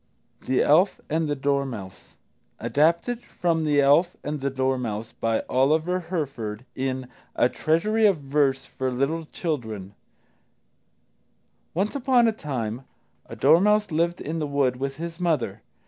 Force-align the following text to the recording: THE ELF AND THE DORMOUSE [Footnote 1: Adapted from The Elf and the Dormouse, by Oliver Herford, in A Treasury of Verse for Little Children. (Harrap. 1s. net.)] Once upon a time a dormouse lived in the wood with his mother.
THE 0.47 0.63
ELF 0.63 0.99
AND 1.11 1.29
THE 1.29 1.35
DORMOUSE 1.35 2.15
[Footnote 2.57 2.61
1: 2.61 2.65
Adapted 2.71 3.21
from 3.21 3.65
The 3.65 3.81
Elf 3.81 4.17
and 4.23 4.41
the 4.41 4.49
Dormouse, 4.49 5.11
by 5.11 5.43
Oliver 5.47 5.99
Herford, 5.99 6.65
in 6.73 7.07
A 7.35 7.47
Treasury 7.47 8.07
of 8.07 8.17
Verse 8.17 8.65
for 8.65 8.89
Little 8.89 9.25
Children. 9.25 9.93
(Harrap. 9.93 9.93
1s. 9.93 11.75
net.)] 11.75 11.75
Once 11.75 11.95
upon 11.95 12.27
a 12.27 12.31
time 12.31 12.81
a 13.27 13.35
dormouse 13.35 13.91
lived 13.91 14.19
in 14.19 14.39
the 14.39 14.47
wood 14.47 14.77
with 14.77 14.95
his 14.95 15.19
mother. 15.19 15.61